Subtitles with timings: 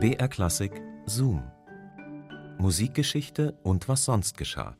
[0.00, 1.42] BR Klassik Zoom.
[2.58, 4.76] Musikgeschichte und was sonst geschah.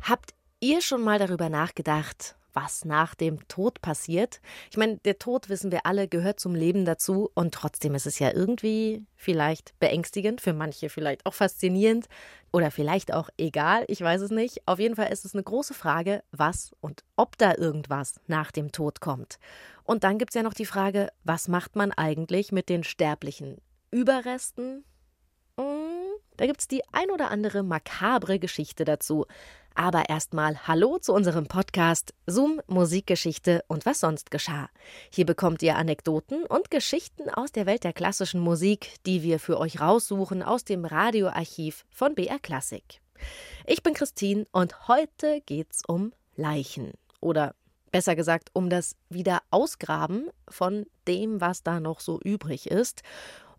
[0.00, 4.40] Habt ihr schon mal darüber nachgedacht, was nach dem Tod passiert?
[4.70, 8.18] Ich meine, der Tod, wissen wir alle, gehört zum Leben dazu und trotzdem ist es
[8.18, 12.06] ja irgendwie vielleicht beängstigend, für manche vielleicht auch faszinierend
[12.52, 14.66] oder vielleicht auch egal, ich weiß es nicht.
[14.66, 18.72] Auf jeden Fall ist es eine große Frage, was und ob da irgendwas nach dem
[18.72, 19.38] Tod kommt.
[19.84, 23.58] Und dann gibt es ja noch die Frage, was macht man eigentlich mit den sterblichen
[23.90, 24.84] Überresten?
[25.58, 26.02] Hm,
[26.36, 29.26] da gibt es die ein oder andere makabre Geschichte dazu.
[29.74, 34.68] Aber erstmal Hallo zu unserem Podcast Zoom Musikgeschichte und was sonst geschah.
[35.10, 39.58] Hier bekommt ihr Anekdoten und Geschichten aus der Welt der klassischen Musik, die wir für
[39.58, 43.00] euch raussuchen aus dem Radioarchiv von BR Klassik.
[43.66, 47.54] Ich bin Christine und heute geht's um Leichen oder
[47.92, 53.02] besser gesagt um das Wiederausgraben von dem, was da noch so übrig ist.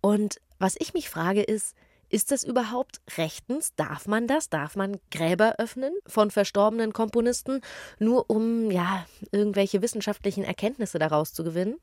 [0.00, 1.74] Und was ich mich frage ist,
[2.10, 3.74] ist das überhaupt rechtens?
[3.76, 4.48] Darf man das?
[4.50, 7.60] Darf man Gräber öffnen von verstorbenen Komponisten,
[7.98, 11.76] nur um ja irgendwelche wissenschaftlichen Erkenntnisse daraus zu gewinnen?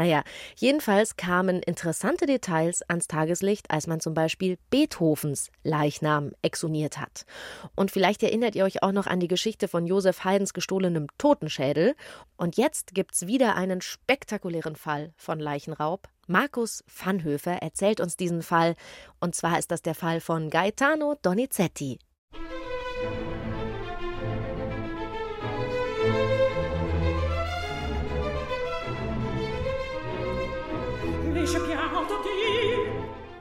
[0.00, 0.22] Naja,
[0.56, 7.26] jedenfalls kamen interessante Details ans Tageslicht, als man zum Beispiel Beethovens Leichnam exhumiert hat.
[7.74, 11.94] Und vielleicht erinnert ihr euch auch noch an die Geschichte von Josef Haydns gestohlenem Totenschädel.
[12.38, 18.76] Und jetzt gibt's wieder einen spektakulären Fall von Leichenraub Markus Vanhöfer erzählt uns diesen Fall,
[19.18, 21.98] und zwar ist das der Fall von Gaetano Donizetti.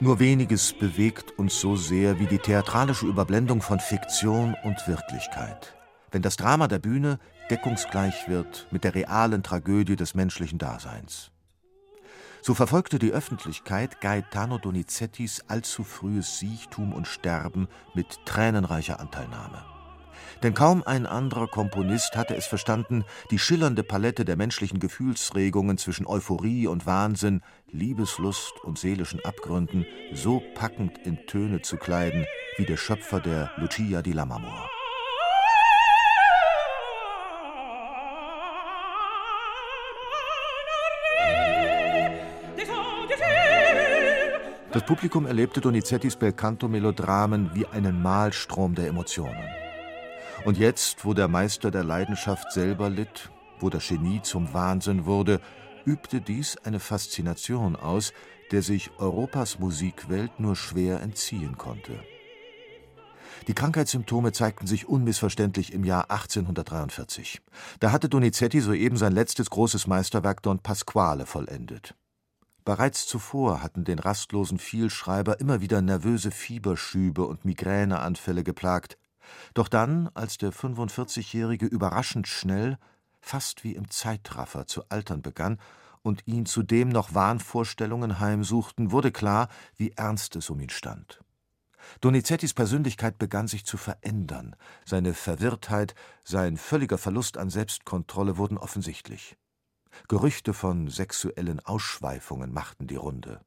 [0.02, 5.76] Nur weniges bewegt uns so sehr wie die theatralische Überblendung von Fiktion und Wirklichkeit.
[6.12, 11.32] Wenn das Drama der Bühne deckungsgleich wird mit der realen Tragödie des menschlichen Daseins.
[12.42, 19.66] So verfolgte die Öffentlichkeit Gaetano Donizettis allzu frühes Siechtum und Sterben mit tränenreicher Anteilnahme.
[20.44, 26.08] Denn kaum ein anderer Komponist hatte es verstanden, die schillernde Palette der menschlichen Gefühlsregungen zwischen
[26.08, 27.42] Euphorie und Wahnsinn,
[27.72, 32.26] Liebeslust und seelischen Abgründen so packend in Töne zu kleiden
[32.58, 34.70] wie der Schöpfer der Lucia di Lammermoor.
[44.72, 49.59] Das Publikum erlebte Donizettis Belcanto-Melodramen wie einen Mahlstrom der Emotionen.
[50.46, 53.30] Und jetzt, wo der Meister der Leidenschaft selber litt,
[53.60, 55.42] wo das Genie zum Wahnsinn wurde,
[55.86, 58.14] übte dies eine Faszination aus,
[58.52, 62.00] der sich Europas Musikwelt nur schwer entziehen konnte.
[63.48, 67.42] Die Krankheitssymptome zeigten sich unmissverständlich im Jahr 1843.
[67.80, 71.96] Da hatte Donizetti soeben sein letztes großes Meisterwerk Don Pasquale vollendet.
[72.66, 78.98] Bereits zuvor hatten den rastlosen Vielschreiber immer wieder nervöse Fieberschübe und Migräneanfälle geplagt.
[79.54, 82.78] Doch dann, als der 45-Jährige überraschend schnell,
[83.22, 85.60] fast wie im Zeitraffer zu altern begann
[86.02, 91.22] und ihn zudem noch Wahnvorstellungen heimsuchten, wurde klar, wie ernst es um ihn stand.
[92.02, 99.38] Donizettis Persönlichkeit begann sich zu verändern, seine Verwirrtheit, sein völliger Verlust an Selbstkontrolle wurden offensichtlich.
[100.08, 103.42] Gerüchte von sexuellen Ausschweifungen machten die Runde.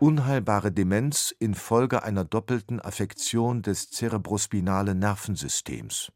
[0.00, 6.10] Unheilbare Demenz infolge einer doppelten Affektion des cerebrospinalen Nervensystems.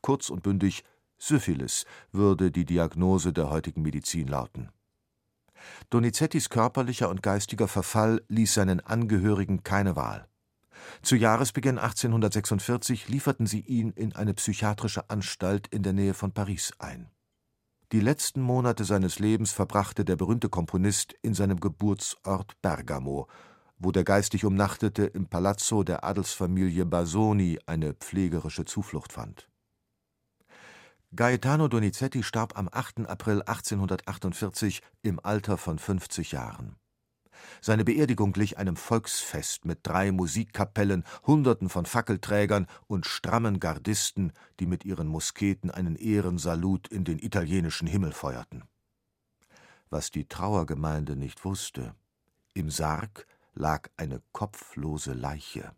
[0.00, 0.84] Kurz und bündig
[1.18, 4.70] Syphilis würde die Diagnose der heutigen Medizin lauten.
[5.90, 10.26] Donizettis körperlicher und geistiger Verfall ließ seinen Angehörigen keine Wahl.
[11.02, 16.72] Zu Jahresbeginn 1846 lieferten sie ihn in eine psychiatrische Anstalt in der Nähe von Paris
[16.78, 17.10] ein.
[17.92, 23.28] Die letzten Monate seines Lebens verbrachte der berühmte Komponist in seinem Geburtsort Bergamo,
[23.78, 29.48] wo der geistig Umnachtete im Palazzo der Adelsfamilie Basoni eine pflegerische Zuflucht fand.
[31.14, 33.08] Gaetano Donizetti starb am 8.
[33.08, 36.74] April 1848 im Alter von 50 Jahren.
[37.60, 44.66] Seine Beerdigung glich einem Volksfest mit drei Musikkapellen, Hunderten von Fackelträgern und strammen Gardisten, die
[44.66, 48.64] mit ihren Musketen einen Ehrensalut in den italienischen Himmel feuerten.
[49.90, 51.94] Was die Trauergemeinde nicht wusste:
[52.54, 55.72] Im Sarg lag eine kopflose Leiche.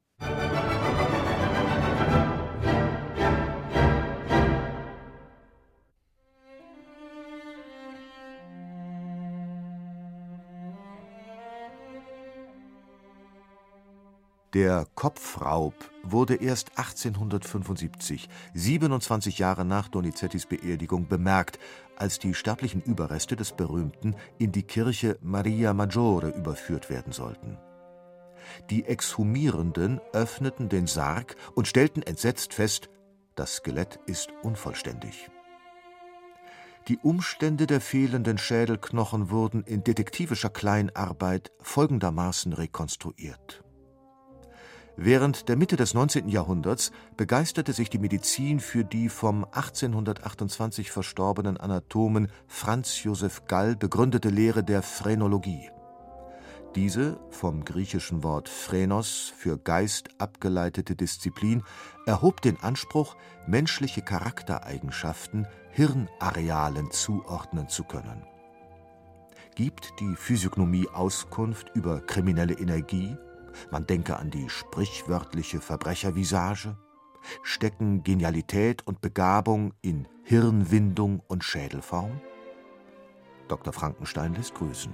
[14.59, 15.73] Der Kopfraub
[16.03, 21.61] wurde erst 1875, 27 Jahre nach Donizettis Beerdigung, bemerkt,
[21.95, 27.57] als die sterblichen Überreste des Berühmten in die Kirche Maria Maggiore überführt werden sollten.
[28.69, 32.91] Die Exhumierenden öffneten den Sarg und stellten entsetzt fest,
[33.37, 35.31] das Skelett ist unvollständig.
[36.89, 43.63] Die Umstände der fehlenden Schädelknochen wurden in detektivischer Kleinarbeit folgendermaßen rekonstruiert
[45.01, 46.29] Während der Mitte des 19.
[46.29, 54.29] Jahrhunderts begeisterte sich die Medizin für die vom 1828 verstorbenen Anatomen Franz Joseph Gall begründete
[54.29, 55.71] Lehre der Phrenologie.
[56.75, 61.63] Diese, vom griechischen Wort phrenos für Geist abgeleitete Disziplin,
[62.05, 63.15] erhob den Anspruch,
[63.47, 68.25] menschliche Charaktereigenschaften Hirnarealen zuordnen zu können.
[69.55, 73.17] Gibt die Physiognomie Auskunft über kriminelle Energie
[73.71, 76.77] man denke an die sprichwörtliche Verbrechervisage,
[77.43, 82.21] stecken Genialität und Begabung in Hirnwindung und Schädelform?
[83.49, 83.73] Dr.
[83.73, 84.93] Frankenstein lässt grüßen.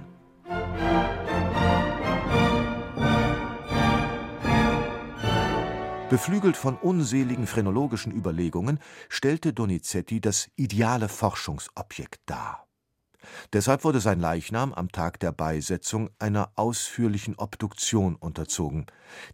[6.09, 8.79] Beflügelt von unseligen phrenologischen Überlegungen
[9.09, 12.64] stellte Donizetti das ideale Forschungsobjekt dar.
[13.53, 18.85] Deshalb wurde sein Leichnam am Tag der Beisetzung einer ausführlichen Obduktion unterzogen.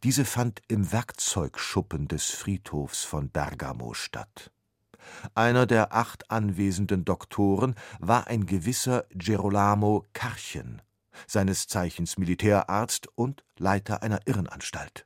[0.04, 4.52] Diese fand im Werkzeugschuppen des Friedhofs von Bergamo statt.
[5.36, 10.82] Einer der acht anwesenden Doktoren war ein gewisser Gerolamo Karchen,
[11.28, 15.06] seines Zeichens Militärarzt und Leiter einer Irrenanstalt.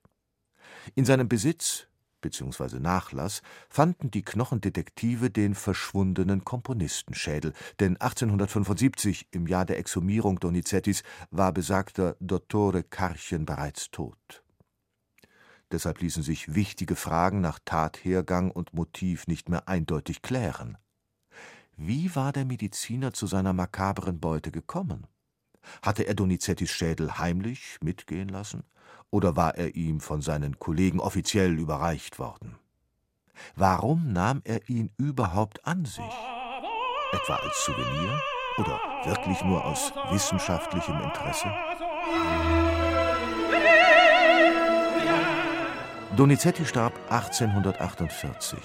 [0.93, 1.87] In seinem Besitz
[2.25, 2.79] bzw.
[2.79, 11.53] Nachlass fanden die Knochendetektive den verschwundenen Komponistenschädel, denn 1875, im Jahr der Exhumierung Donizettis, war
[11.53, 14.43] besagter Dottore Karchen bereits tot.
[15.71, 20.77] Deshalb ließen sich wichtige Fragen nach Tathergang und Motiv nicht mehr eindeutig klären.
[21.77, 25.07] Wie war der Mediziner zu seiner makabren Beute gekommen?
[25.81, 28.63] Hatte er Donizettis Schädel heimlich mitgehen lassen?
[29.15, 32.57] oder war er ihm von seinen Kollegen offiziell überreicht worden?
[33.55, 36.03] Warum nahm er ihn überhaupt an sich?
[37.13, 38.19] Etwa als Souvenir
[38.57, 41.49] oder wirklich nur aus wissenschaftlichem Interesse?
[46.17, 48.59] Donizetti starb 1848.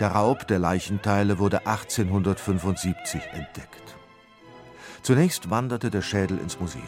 [0.00, 3.91] Der Raub der Leichenteile wurde 1875 entdeckt.
[5.02, 6.84] Zunächst wanderte der Schädel ins Museum.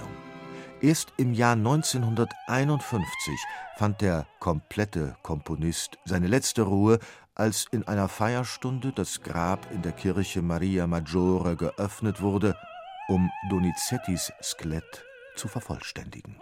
[0.80, 3.34] Erst im Jahr 1951
[3.76, 7.00] fand der komplette Komponist seine letzte Ruhe,
[7.34, 12.56] als in einer Feierstunde das Grab in der Kirche Maria Maggiore geöffnet wurde,
[13.08, 16.36] um Donizettis Skelett zu vervollständigen.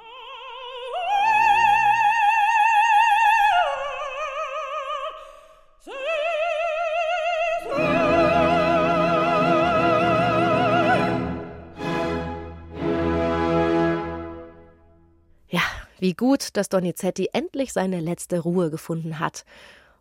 [16.02, 19.44] Wie gut, dass Donizetti endlich seine letzte Ruhe gefunden hat.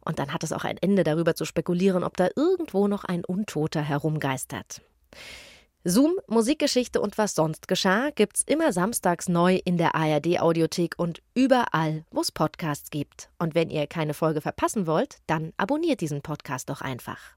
[0.03, 3.23] Und dann hat es auch ein Ende darüber zu spekulieren, ob da irgendwo noch ein
[3.23, 4.81] Untoter herumgeistert.
[5.83, 12.03] Zoom, Musikgeschichte und was sonst geschah, gibt's immer samstags neu in der ARD-Audiothek und überall,
[12.09, 13.29] wo es Podcasts gibt.
[13.37, 17.35] Und wenn ihr keine Folge verpassen wollt, dann abonniert diesen Podcast doch einfach.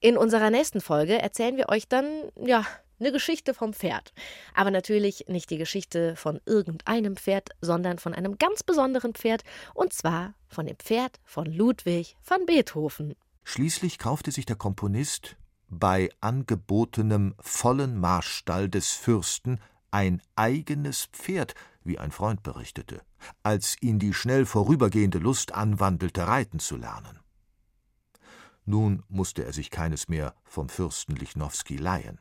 [0.00, 2.08] In unserer nächsten Folge erzählen wir euch dann,
[2.44, 2.66] ja,
[3.00, 4.12] eine Geschichte vom Pferd.
[4.54, 9.42] Aber natürlich nicht die Geschichte von irgendeinem Pferd, sondern von einem ganz besonderen Pferd,
[9.74, 13.14] und zwar von dem Pferd von Ludwig van Beethoven.
[13.44, 15.36] Schließlich kaufte sich der Komponist
[15.68, 23.02] bei angebotenem vollen Marstall des Fürsten ein eigenes Pferd, wie ein Freund berichtete,
[23.42, 27.20] als ihn die schnell vorübergehende Lust anwandelte, reiten zu lernen.
[28.66, 32.18] Nun musste er sich keines mehr vom Fürsten Lichnowsky leihen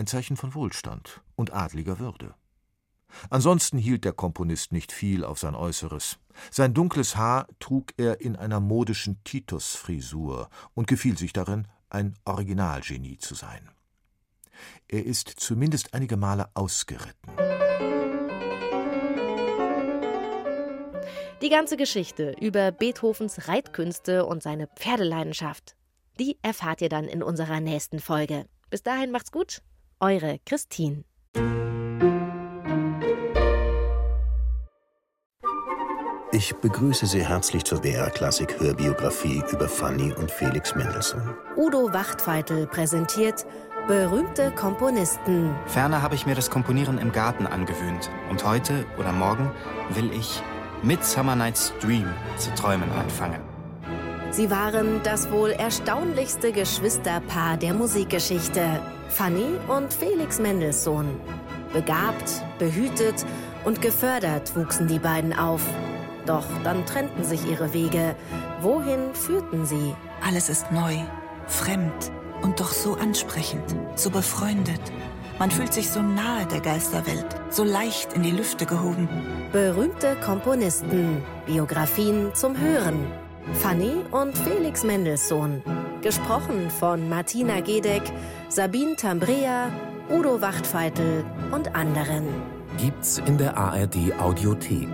[0.00, 2.34] ein Zeichen von Wohlstand und adliger Würde.
[3.28, 6.18] Ansonsten hielt der Komponist nicht viel auf sein Äußeres.
[6.50, 13.18] Sein dunkles Haar trug er in einer modischen Titus-Frisur und gefiel sich darin, ein Originalgenie
[13.18, 13.68] zu sein.
[14.88, 17.32] Er ist zumindest einige Male ausgeritten.
[21.42, 25.74] Die ganze Geschichte über Beethovens Reitkünste und seine Pferdeleidenschaft,
[26.18, 28.46] die erfahrt ihr dann in unserer nächsten Folge.
[28.70, 29.62] Bis dahin macht's gut.
[30.02, 31.04] Eure Christine.
[36.32, 41.34] Ich begrüße Sie herzlich zur BR Klassik Hörbiografie über Fanny und Felix Mendelssohn.
[41.54, 43.44] Udo Wachtfeitel präsentiert
[43.88, 45.54] berühmte Komponisten.
[45.66, 49.50] Ferner habe ich mir das Komponieren im Garten angewöhnt und heute oder morgen
[49.90, 50.40] will ich
[50.82, 53.49] Midsummer Night's Dream zu träumen anfangen.
[54.32, 61.20] Sie waren das wohl erstaunlichste Geschwisterpaar der Musikgeschichte, Fanny und Felix Mendelssohn.
[61.72, 63.26] Begabt, behütet
[63.64, 65.62] und gefördert wuchsen die beiden auf.
[66.26, 68.14] Doch dann trennten sich ihre Wege.
[68.60, 69.96] Wohin führten sie?
[70.24, 70.94] Alles ist neu,
[71.48, 74.80] fremd und doch so ansprechend, so befreundet.
[75.40, 79.08] Man fühlt sich so nahe der Geisterwelt, so leicht in die Lüfte gehoben.
[79.50, 83.06] Berühmte Komponisten, Biografien zum Hören.
[83.54, 85.62] Fanny und Felix Mendelssohn.
[86.02, 88.02] Gesprochen von Martina Gedeck,
[88.48, 89.70] Sabine Tambrea,
[90.10, 92.24] Udo Wachtfeitel und anderen.
[92.78, 94.88] Gibt's in der ARD Audiothek.